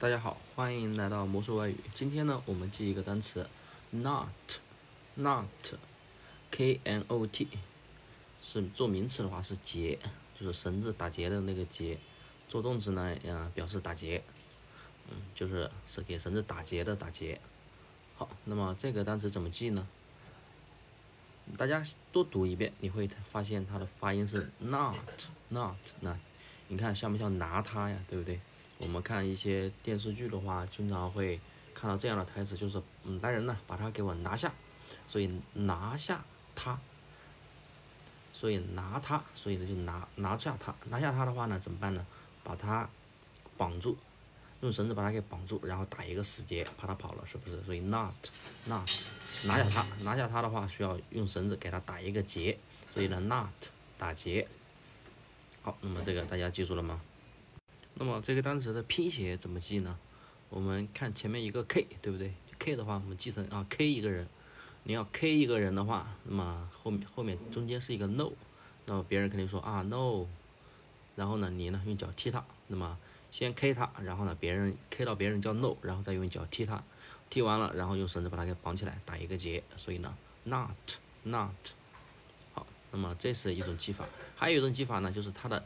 [0.00, 1.74] 大家好，欢迎来到魔术外语。
[1.92, 3.50] 今天呢，我们记一个单词
[3.92, 7.48] ，knot，knot，k n o t，
[8.40, 9.98] 是做名词的话是结，
[10.38, 11.98] 就是绳子打结的那个结。
[12.48, 14.22] 做动词呢，呀，表示打结，
[15.10, 17.40] 嗯，就是是给绳子打结的打结。
[18.16, 19.88] 好，那么这个单词怎么记呢？
[21.56, 26.16] 大家多读一遍，你会发现它的发音是 not，not，那
[26.68, 27.98] 你看像不像拿它呀？
[28.08, 28.40] 对不对？
[28.78, 31.38] 我们看一些电视剧的话，经常会
[31.74, 34.52] 看到这样的台词，就是嗯，来人呢，把他给我拿下，
[35.06, 36.78] 所以拿下他，
[38.32, 42.06] 所以拿他，所以呢就拿拿下他，拿下他的话呢怎么办呢？
[42.44, 42.88] 把他
[43.56, 43.98] 绑住，
[44.60, 47.60] 用绳子把他给绑住，然后打一个死结，怕他跑了，是不是？
[47.64, 48.14] 所以 not
[48.66, 48.88] not
[49.44, 52.56] 拿下他，拿下他的话需要用绳子给他打一个结，
[52.94, 53.48] 所以呢 not
[53.98, 54.46] 打结。
[55.62, 57.00] 好，那么这个大家记住了吗？
[58.00, 59.98] 那么这个单词的拼写怎么记呢？
[60.50, 64.28] 我们看前面一个 k，对不对？k 的话，我们记成啊 k 一个人。
[64.84, 68.30] 你要 k 一个人的话，那么后面后面中间是一个 no，
[68.86, 70.26] 那么别人肯定说啊 no，
[71.16, 72.96] 然后呢你呢用脚踢他，那么
[73.32, 76.80] 先 k 他，然后呢别人 k 到别人叫 no，然后再用脚踢他，
[77.28, 79.60] 踢完了然后用绳子把它给绑起来，打一个结。
[79.76, 80.70] 所以呢 not
[81.24, 81.50] not
[82.54, 85.64] 好，那么这是一种记法，还有一种记法呢，就是它的。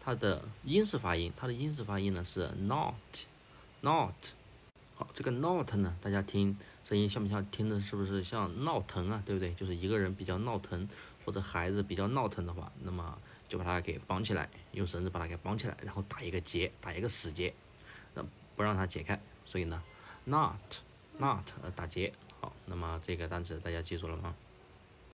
[0.00, 4.14] 它的英式发音，它的英式发音呢是 not，not。
[4.94, 7.44] 好，这个 not 呢，大家听声音像不像？
[7.50, 9.22] 听的是不是像闹腾啊？
[9.24, 9.52] 对不对？
[9.54, 10.88] 就是一个人比较闹腾，
[11.24, 13.16] 或者孩子比较闹腾的话，那么
[13.48, 17.54] 就把它给绑起来，用绳子把它给绑起来，然后打一个结，打一个死结，
[18.14, 18.22] 那
[18.56, 19.18] 不让它解开。
[19.46, 19.82] 所以呢
[20.24, 22.12] ，not，not 打结。
[22.40, 24.34] 好，那么这个单词大家记住了吗？